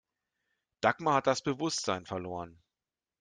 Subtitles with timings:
[0.81, 2.59] Dagmar hat das Bewusstsein verloren.